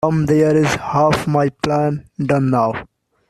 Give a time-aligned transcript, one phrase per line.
[0.03, 2.73] Come, there’s half my plan done now!